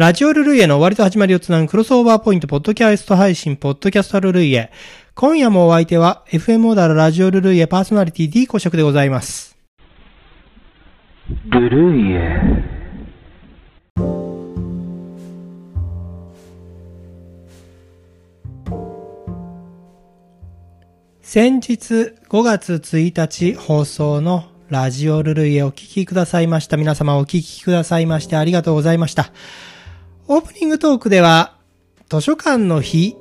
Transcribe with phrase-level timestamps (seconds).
[0.00, 4.72] ラジオルルイエの終わりと始まりをつなぐクロスオーバーポイント、ポッドキャスト配信、ポッドキャストルルイエ。
[5.14, 9.58] 今夜もお相手は、FM オーダーラジオルルイエパーソナリティ D 古食でございます。
[11.50, 12.40] ルルイエ。
[21.20, 26.78] 先日5月1日放送のラジオルルイエお聞きくださいました。
[26.78, 29.30] 皆様お聞きくださいましてありがとうございました。
[30.32, 31.56] オープニングトークでは、
[32.08, 33.16] 図書館の日、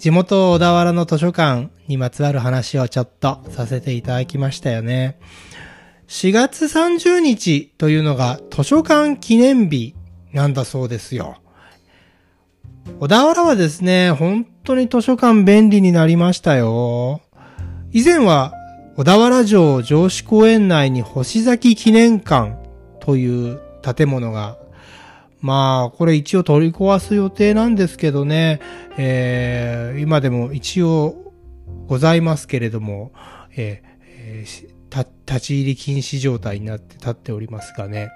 [0.00, 5.20] 地元小田原の図書館にまつわる話をちょっとさせていただきましたよね。
[6.08, 9.94] 4月30日というのが図書館記念日
[10.32, 11.36] なんだそうですよ。
[12.98, 17.20] 小田原はですね、本当に図書館便利になりましたよ。
[17.92, 18.52] 以前は
[18.96, 22.56] 小田原城城址公園内に星崎記念館
[22.98, 24.58] という建物が、
[25.46, 28.60] まあ、これ一応取り壊す予定なんですけどね、
[28.98, 31.32] えー、今でも一応
[31.86, 33.12] ございますけれども、
[33.56, 34.76] えー
[35.26, 38.10] 立ち入り禁止状態になって立っておりますがね、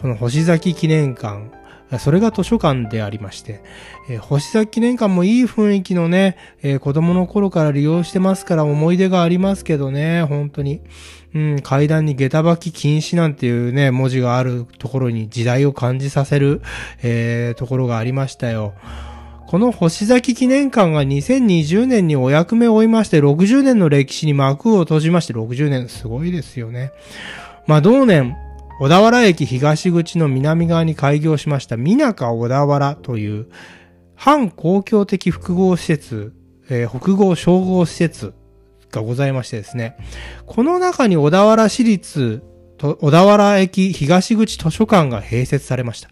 [0.00, 1.50] この星崎記念館、
[1.98, 3.62] それが図書館でありまして、
[4.08, 10.80] えー星崎記念館もいい雰囲気のね、えー子供の頃から利用してますから思い出がありますけどね、本当に。
[11.34, 16.60] うん、階段に下駄履き禁止なんていうね、文字があるところに時代を感じさせる、
[17.02, 18.74] えーところがありましたよ。
[19.52, 26.90] この星崎記念館が2020年にお役目を負いまして、60年の歴史に幕を閉じまして、60年、すごいですよね。
[27.66, 28.34] まあ、同年、
[28.82, 33.46] 小田原駅東口の南側に開業しました、みなか小田原という、
[34.16, 36.32] 反公共的複合施設、
[36.68, 38.34] えー複合総合施設
[38.90, 39.96] がございましてですね、
[40.46, 42.42] この中に小田原市立
[42.76, 46.10] と小田原駅東口図書館が併設されました。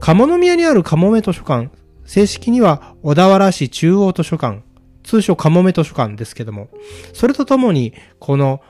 [0.00, 1.70] 鴨宮にあるかもめ図書館、
[2.04, 4.62] 正式には小田原市中央図書館、
[5.04, 6.70] 通称かもめ図書館ですけども、
[7.12, 8.60] それとともに、この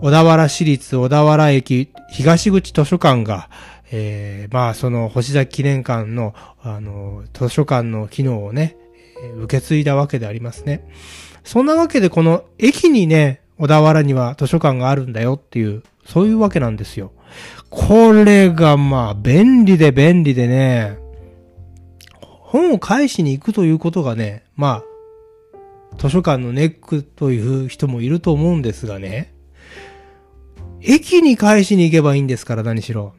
[0.00, 3.48] 小田原市立小田原駅東口図書館が、
[3.92, 8.76] えー、まあその星崎記念館の、あの、図書館の機能をね、
[9.36, 10.88] 受け継いだわけでありますね。
[11.44, 17.12] そんなわけでこの駅にね、小田原には図書館があるんだよっていう、そういうわけなんですよ。
[17.70, 20.98] これがまあ便利で便利でね、
[22.52, 24.82] 本を返しに行くということがね、ま
[25.92, 29.32] あ、図書館のネックという人もいると思うんですがね、
[30.84, 33.14] 駅に返しに行けばいいんですから何しろ。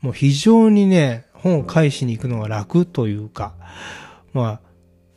[0.00, 3.54] もう非常にね、本を返しに行くのが楽というか、
[4.32, 4.60] まあ、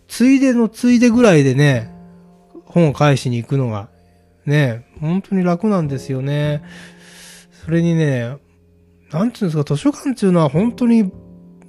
[0.07, 1.91] ついでのついでぐらいでね、
[2.65, 3.89] 本を返しに行くのが、
[4.45, 6.63] ね、本当に楽なんですよね。
[7.65, 8.37] それにね、
[9.11, 11.11] なんていうんですか、図書館っていうのは本当に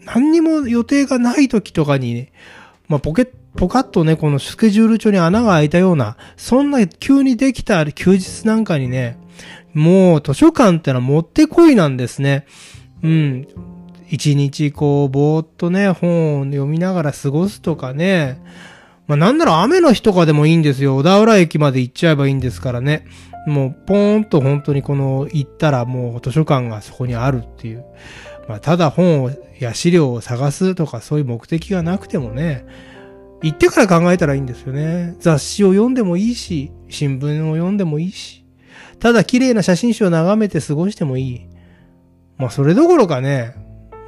[0.04, 2.32] 何にも予定がない時とかにね、
[2.88, 9.18] まあ、ポケッポカッとね、このスケジュール帳に穴が開いたような、そんな急にできた休日なんかにね、
[9.74, 12.46] もう図書館ってのはもってこいなんですね。
[13.02, 13.48] うん。
[14.08, 18.40] 一日こう、ぼーっとね、本を読みながら過ごすとかね。
[19.06, 20.96] まあ、なんなら雨の日とかでもいいんですよ。
[20.96, 23.06] 小田原駅まで行っちゃえばいいんですからね。
[23.46, 27.84] もう、ポーンと本当にこの、行ったらもう図書館がそこにあるっていう。
[28.48, 32.64] まあ、ただ本をや資料を探すとかそういう目的がなくてもね、
[33.42, 35.14] 行ってから考えたらいいんですよね。
[35.20, 38.44] 雑誌を読んでもいいし、新聞を読んでもいいし、
[39.00, 41.46] ただ綺麗な写真集を眺めて過ごしてもいい。
[42.36, 43.54] まあそれどころかね、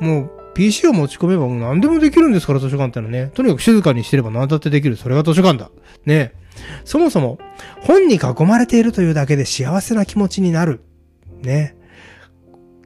[0.01, 3.31] もう PC を持ち込めばもう何でもできるんですから図書館ってのはね。
[3.35, 4.97] とにかく静かにしてれば何だってできる。
[4.97, 5.71] それが図書館だ。
[6.05, 6.33] ね
[6.85, 7.39] そもそも
[7.81, 10.81] 本に囲まれているというだけで幸せな気持ちになる。
[11.43, 11.77] ね。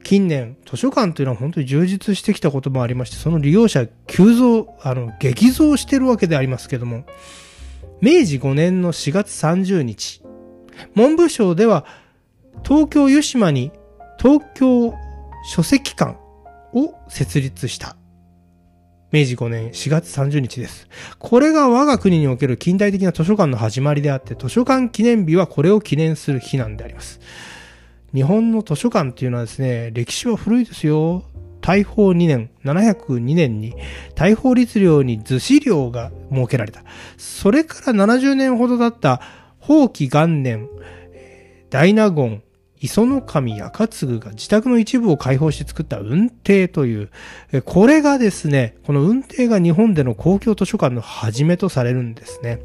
[0.03, 7.05] 近年、図書館というのは本当に充実してきたこともありまして、その利用者急増、あの、激増してるわけでありますけども、
[8.01, 10.21] 明治5年の4月30日、
[10.93, 11.85] 文部省では
[12.63, 13.71] 東京湯島に
[14.19, 14.93] 東京
[15.47, 16.17] 書籍館
[16.73, 17.95] を設立した。
[19.11, 20.89] 明治5年4月30日です。
[21.19, 27.21] これが我が国における近代的な図書館の始まりであって、図書館記念日はこれを記念する日なんであります。
[28.13, 31.23] 日本の図書館っていうのはですね、歴史は古いですよ。
[31.61, 33.73] 大宝2年、702年に
[34.15, 36.83] 大宝律令に図資料が設けられた。
[37.17, 39.21] それから70年ほど経った
[39.67, 40.69] 法紀元年、
[41.69, 42.43] 大納言、
[42.81, 47.09] 磯の神赤継が自宅の一部を開放して作った運亭という、
[47.63, 52.59] これがですね、この運亭が日本での公共図書館の始めとされるんですね。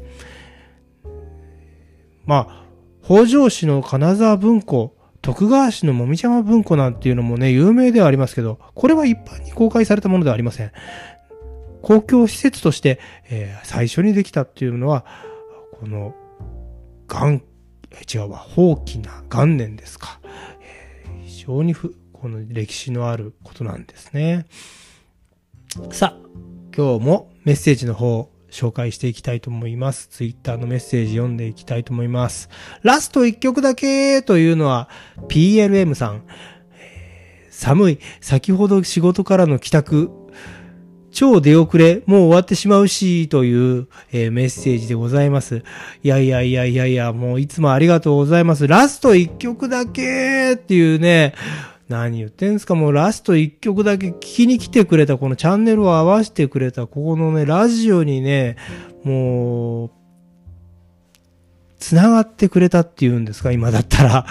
[2.25, 2.65] まあ、
[3.03, 10.71] 北条氏の金沢文庫徳川市のもみじ山文庫なんていうのもね、有名ではありますけど、これは一般に公開されたものではありません。
[11.81, 12.99] 公共施設として、
[13.29, 15.05] えー、最初にできたっていうのは、
[15.79, 16.15] この、
[17.11, 17.41] 元、
[18.13, 20.21] 違うわ、放棄な元年ですか。
[20.61, 24.45] えー、非常にふ、この歴史のあることなんですね。
[25.91, 26.27] さあ、
[26.73, 30.07] 今日もメッセージの方、紹介していきたいと思います。
[30.07, 32.49] ツイッターのメッセージ読んでいきたいと思います。
[32.81, 34.89] ラスト1曲だけというのは
[35.27, 36.23] PLM さん。
[37.49, 37.99] 寒い。
[38.21, 40.20] 先ほど仕事からの帰宅。
[41.11, 45.63] 超出遅れ、もう終わってしまうし、という、えー、メッセージでございます。
[46.03, 48.67] いやいやいやいやいや、もういつもありがとうございます。
[48.67, 51.33] ラスト1曲だけっていうね、
[51.89, 58.55] 何言ってんすかもうラスト1曲だけ聞きに来てくれた、このチャンネルを合わせてくれた、ここのね、ラジオにね、
[59.03, 59.91] もう、
[61.77, 64.25] 繋がってくれたっていうんですか、今だったら。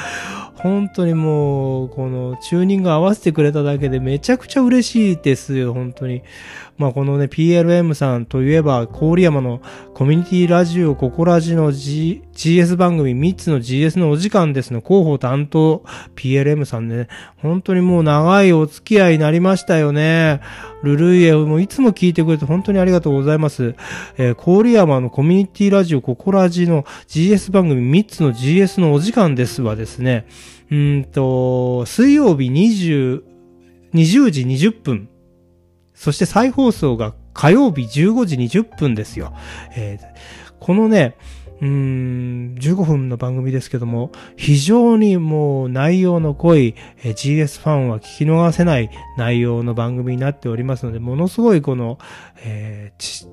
[0.54, 6.22] 本当にもう、このチューニング合わせてくれただけでめちゃくちゃ嬉しいですよ、本当に。
[6.80, 9.60] まあこのね、PLM さんといえば、郡山の
[9.92, 15.84] コミュニティラジオココラジの、G、s 番組3つの GS のお時間ですの広報担当
[16.16, 20.40] PLM さんね、本当にもう長いお付き合いになりましたよね。
[20.82, 23.74] ルルイエもいつも聞いてくれて本当にありがとうございます。
[24.16, 30.26] えー、郡山のコミュニティラジオココラジの GS 番組3つの GS のお時間ですはですね、
[30.70, 33.22] うんと、水曜日20、
[33.92, 35.10] 20時20分
[36.00, 39.34] そして再放送が火曜日15時20分ですよ。
[39.76, 41.14] えー、このね、
[41.60, 48.88] うーん、15分の番組ですけども、非常にもう内容の濃い、GS ファンは聞き逃せない
[49.18, 51.98] 内容の番組になっておりますので、ものすごいこの、
[52.44, 53.26] えー、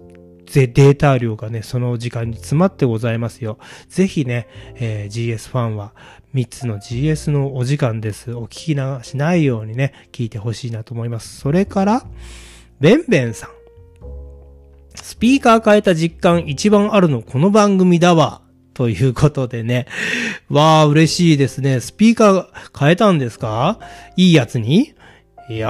[0.46, 3.60] データ量がね、その時間に詰まってございますよ。
[3.88, 5.94] ぜひね、えー、GS ファンは
[6.36, 8.34] 3つの GS のお時間です。
[8.34, 11.40] お聞き流しないようにね、聞いてほしいなと思います。
[11.40, 12.06] それから、
[12.79, 13.50] ベンベンさん。
[14.94, 18.41] スピーカー変えた実感一番あるのこの番組だわ。
[18.75, 19.88] ということでね。
[20.50, 21.79] わあ、嬉しいですね。
[21.79, 22.47] スピーカー
[22.77, 23.79] 変えたんですか？
[24.15, 24.94] いいやつに？
[25.50, 25.69] いや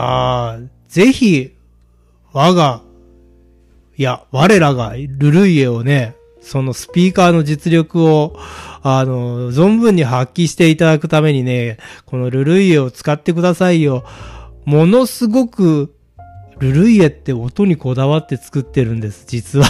[0.60, 1.56] ー、ぜひ、
[2.34, 2.82] 我が、
[3.96, 8.38] いや、我らがルルイエをね、そのスピーカーの実力を、
[8.84, 14.04] あの、存分に発揮していただくためにね、このルルイエを使ってくださいよ。
[14.66, 15.96] ものすごく
[16.60, 19.66] ルルイエって音にこだわって作ってるんです、実は。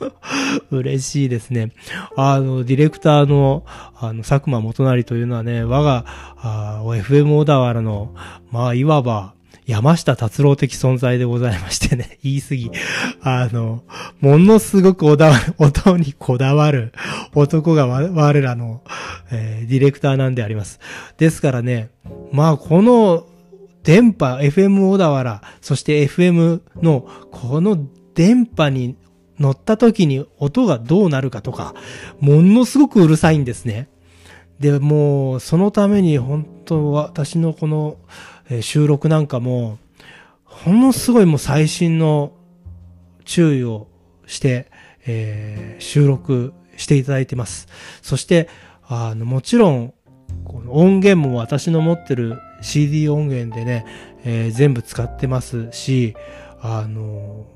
[0.70, 1.72] 嬉しいですね。
[2.16, 3.64] あの、ディレクターの、
[3.98, 6.04] あの、佐久間元成というのはね、我が、
[6.82, 8.14] FM 小田原の、
[8.50, 9.34] まあ、いわば、
[9.70, 12.70] 山下達郎的存在でございましてね、 言い過ぎ。
[13.22, 13.84] あの、
[14.20, 16.92] ものすごくおだ 音にこだわる
[17.34, 18.82] 男が我らの、
[19.30, 20.80] えー、ディレクターなんであります。
[21.18, 21.90] ですからね、
[22.32, 23.26] まあこの
[23.82, 27.78] 電波、FM 小田原、そして FM のこの
[28.14, 28.96] 電波に
[29.38, 31.74] 乗った時に音がどうなるかとか、
[32.20, 33.88] ものすごくうるさいんですね。
[34.58, 37.96] で、もう、そのために本当私のこの
[38.60, 39.78] 収録なんかも、
[40.44, 42.32] ほのすごいもう最新の
[43.24, 43.88] 注意を
[44.26, 44.70] して、
[45.06, 47.68] えー、収録していただいてます。
[48.02, 48.48] そして、
[48.86, 49.94] あの、もちろん、
[50.44, 53.86] この音源も私の持ってる CD 音源でね、
[54.24, 56.14] えー、全部使ってますし、
[56.60, 57.46] あの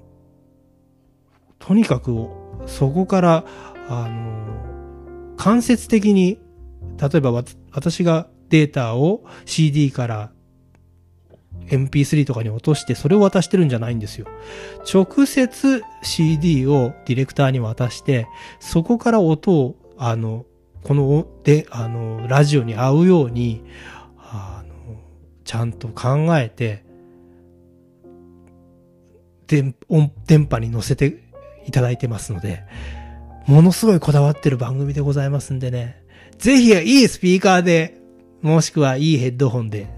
[1.59, 2.28] とにかく
[2.67, 3.45] そこから、
[3.88, 6.38] あの間接的に、
[7.00, 7.33] 例えば
[7.73, 10.31] 私がデータを CD から
[11.69, 14.26] MP3 とかに落としてそれを渡してるんじゃないんですよ。
[14.93, 18.26] 直接 CD をディレクターに渡して、
[18.61, 20.45] そこから音を、あの、
[20.83, 23.64] この、で、あの、ラジオに合うように、
[25.45, 26.85] ちゃんと考えて、
[29.47, 29.75] 電、
[30.27, 31.23] 電波に乗せて
[31.67, 32.65] いただいてますので、
[33.47, 36.03] ものすごいこだわってる番組でございますんでね、
[36.39, 38.01] ぜひいいスピーカーで、
[38.43, 39.89] もしくはいいヘッドホンで、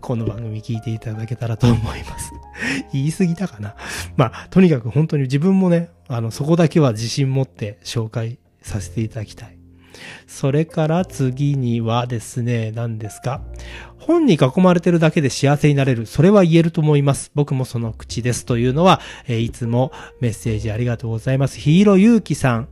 [0.00, 2.32] この番組聞いていただけたらと思います。
[2.92, 3.76] 言い過ぎたかな。
[4.16, 9.61] まあ、とにかく本当に自分もね、あの、そこだけは自信持って紹介させていただきたい。
[10.26, 13.42] それから次にはですね、何ですか。
[13.98, 16.06] 本に囲まれてるだけで幸せになれる。
[16.06, 17.30] それは言えると思います。
[17.34, 18.44] 僕もその口です。
[18.44, 21.58] というのは、え、いつもメッセージありがとうございます。
[21.58, 22.68] ヒーローゆうきさん。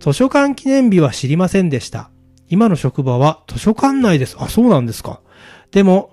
[0.00, 2.10] 図書館記念日は知りませんでした。
[2.48, 4.36] 今の職場は図書館内です。
[4.38, 5.20] あ、そうなんですか。
[5.72, 6.10] でも、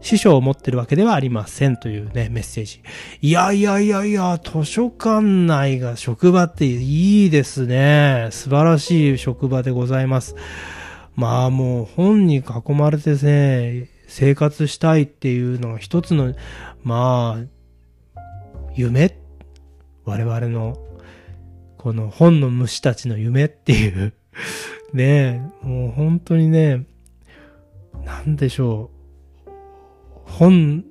[0.00, 2.82] 師匠を持ってるわけではありませんというね、メッセージ。
[3.20, 8.28] いやいやいやいや、図書館内が職場っていいですね。
[8.30, 10.36] 素晴らしい職場でございます。
[11.14, 16.34] まあもう本に囲まれてね、生活したいっていうのが一つの、
[16.82, 18.20] まあ、
[18.74, 19.18] 夢
[20.04, 20.78] 我々の、
[21.78, 24.14] この本の虫たちの夢っていう
[24.92, 26.86] ね、もう本当にね、
[28.04, 28.95] なんでしょう。
[30.26, 30.84] 本、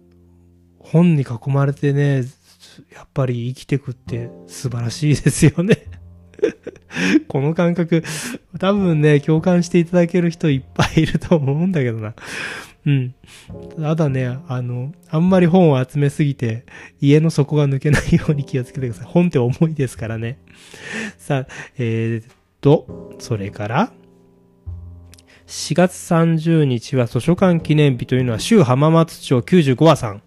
[0.79, 2.23] 本に囲まれてね、
[2.93, 5.77] やっぱり生きてくって素晴らしいですよね
[7.27, 8.03] この感覚、
[8.59, 12.13] 多分ね、共感していただける人いっぱいいると思うんだけどな。
[12.85, 13.15] うん。
[13.81, 16.65] ただね、あの、あんまり本を集めすぎて、
[17.01, 19.07] 家の底が抜けないように気をつけてください。
[19.07, 20.39] 本って重いですからね。
[21.17, 23.91] さあ、えー、っと、それから、
[25.47, 30.21] 4月30日は図書館記念日というのは、州浜松町95話さん。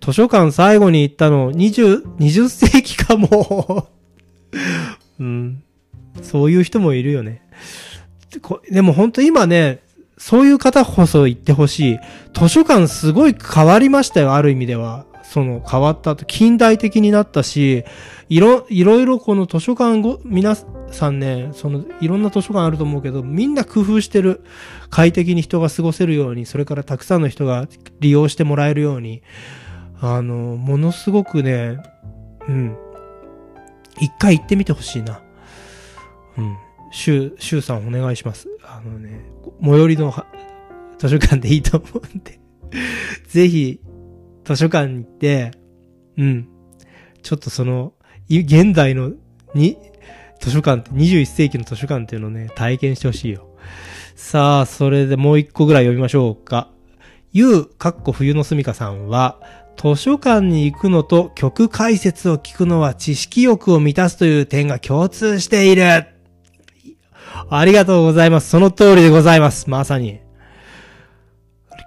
[0.00, 3.88] 図書館最後に行ったの20、20世紀かも。
[5.18, 5.62] うん。
[6.22, 7.42] そういう人もいるよね。
[8.70, 9.80] でも本当今ね、
[10.18, 11.98] そういう方こそ行ってほしい。
[12.34, 15.06] 図書館すごい変わりましたよ、ある意味では。
[15.22, 17.84] その変わったと、近代的になったし、
[18.28, 20.56] いろ、いろいろこの図書館ご、皆
[20.90, 24.42] さんね、その、いろんな図書館あると思うけど、みんな工夫してる。
[24.90, 27.68] 快適に人が過ごせるように、それからたくさんの人が
[28.00, 29.22] 利用してもらえるように、
[30.00, 31.78] あの、ものすごくね、
[32.48, 32.76] うん。
[34.00, 35.22] 一回行ってみてほしいな。
[36.36, 36.56] うん。
[36.92, 38.48] シュシュウさんお願いします。
[38.64, 39.24] あのね、
[39.62, 40.12] 最寄りの
[40.98, 42.40] 図書館でいいと思うんで
[43.28, 43.80] ぜひ、
[44.44, 45.52] 図書館に行って、
[46.16, 46.48] うん。
[47.22, 47.92] ちょっとその、
[48.28, 49.12] 現代の
[49.54, 49.76] に、
[50.40, 53.46] 図書館って、21世紀の図書館っていうのをね、体験してほしいよ。
[54.16, 56.68] さあ、それでもう一個ぐらい読みましょうか。
[57.32, 59.40] ゆう、かっこ冬のすみかさんは、
[59.76, 66.04] 図書館に行くのと曲解説を聞くのは知識欲を満たすという点が共通している。
[67.48, 68.50] ありがとうございます。
[68.50, 69.70] その通りでございます。
[69.70, 70.20] まさに。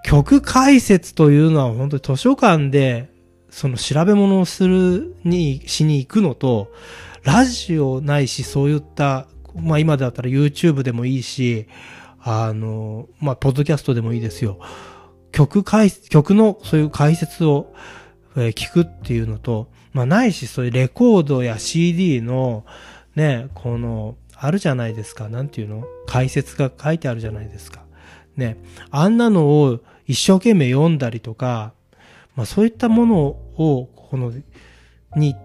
[0.04, 3.13] 曲解説というのは本当に図書館で、
[3.54, 6.72] その調べ物をするに、しに行くのと、
[7.24, 11.68] ラジオないし、そういった、まあ今だったら YouTube でもいいし、
[12.20, 14.60] あの、まあ、ポッドキャストでもいいですよ。
[15.32, 17.74] 曲解、曲のそういう解説を、
[18.36, 22.66] えー、聞くっていうのと、まあ、ないし、そういうレコードや CD の、
[23.16, 25.30] ね、この、あるじゃないですか。
[25.30, 25.86] なんていうの？
[26.08, 27.84] 解説が書いてあるじゃないですか。
[28.36, 28.58] ね。
[28.90, 31.74] あんなのを一生懸命読んだりとか、
[32.36, 34.32] まあそういったものをを、この、
[35.16, 35.36] に、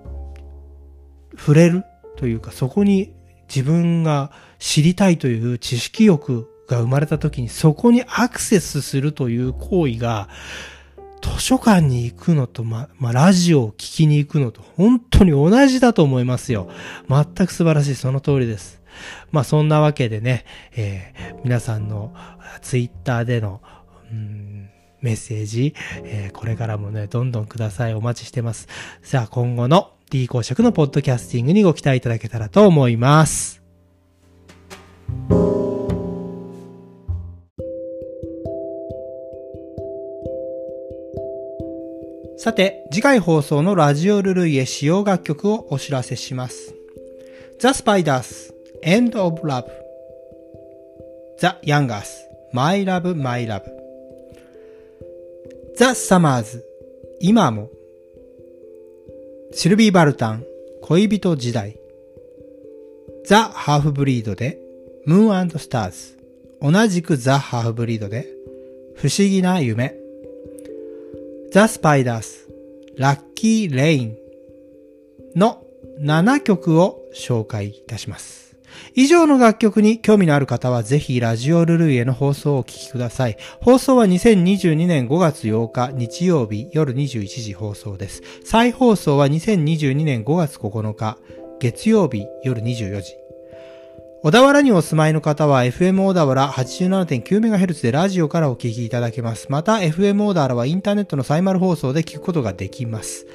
[1.36, 1.84] 触れる
[2.16, 3.14] というか、そこに
[3.48, 10.28] 自分が知りたいという知識欲が生まれた時にそこにアクセスするという行為が、
[11.20, 16.68] 図書館に行くのと、ま、まあ、ラジオを聞きに行くのと、本当に同じだと思いますよ。
[17.08, 18.80] 全く素晴らしい、その通りです。
[19.30, 20.44] まあ、そんなわけでね、
[20.76, 22.14] えー、皆さんの
[22.62, 23.60] ツイッターでの、
[24.10, 25.74] うんメッセージ、
[26.04, 27.94] えー、これからもね、どんどんください。
[27.94, 28.68] お待ちしてます。
[29.02, 33.62] さあ、今後の D 公爵のポッドキャスティングにご期待いただけたらと思います。
[42.38, 46.74] さて、次回放送のラジオルルイエ使用楽曲をお知らせします。
[47.58, 49.66] The Spiders, End of Love
[51.40, 52.06] The Youngers,
[52.52, 53.62] My Love, My Love
[55.78, 56.60] The Summers,
[57.20, 57.70] 今も。
[59.52, 60.44] シルビー・バルタン、
[60.82, 61.78] 恋人時代。
[63.24, 64.58] ザ・ハーフブリードで
[65.06, 66.18] ムーンスターズ。
[66.60, 68.26] 同じくザ・ハーフブリードで
[68.96, 69.94] 不思議な夢。
[71.52, 72.48] ザ・スパイダース、
[72.96, 74.16] ラッキー・レイン
[75.36, 75.64] の
[76.00, 78.47] 7曲を紹介いたします。
[78.94, 83.36] 以上の楽曲に興味のある方はぜひラジオルルイへの放送をお聞きください。
[83.60, 88.22] 放送は2022年5月8日日曜日夜21時放送です。
[88.44, 91.18] 再放送は2022年5月9日
[91.60, 93.16] 月曜日夜24時。
[94.20, 99.46] 小田原にお住まいの方は FM 小田原 87.9MHz でラジオからお聞きいただけます。
[99.48, 103.26] また FM 小田原はインターネットのサイマル放送で聞くことができます。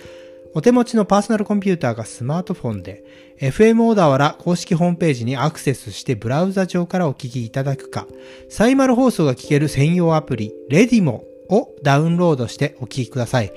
[0.56, 3.04] お手持ちのパーソナルコンピューターがスマートフォンで
[3.40, 8.08] FM 小田原公式ホームページにアクセスしてブラウザ上からお聞きいただくか、
[8.50, 13.52] サイマル放送が聞ける専用アプリ、レディモをダウンロードしてお聞きください。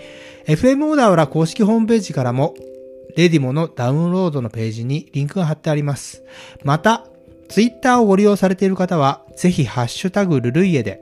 [0.46, 2.54] FM 小田原公式ホームページからも
[3.16, 6.22] レディモのダウンロードのページにリンクが貼ってあります。
[6.64, 7.06] また、
[7.48, 11.00] ツイッターをご利用されている方は、ぜひハッシュタグルルイエで、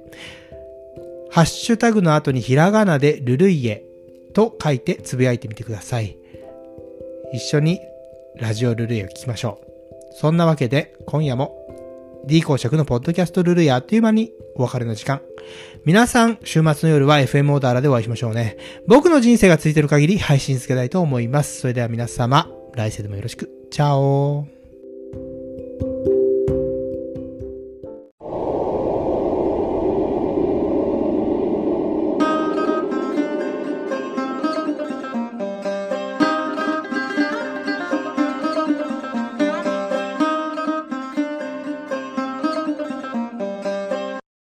[1.31, 3.85] ハッシュタグの後にひらがなでルルイエ
[4.35, 6.19] と書いてつぶやいてみてください。
[7.33, 7.81] 一緒に
[8.37, 10.15] ラジオルルイを聞きましょう。
[10.17, 11.65] そんなわけで今夜も
[12.27, 15.21] D 公爵のポッドキャストルルやあっという間にお別れの時間。
[15.85, 18.57] 皆さん、週末の夜は FM オーダーラでお会いしましょうね。
[18.87, 21.61] 僕の人生がついてる限り配信つけたいと思います。
[21.61, 23.51] それでは皆様、来世でもよろしく。
[23.71, 24.54] チャオ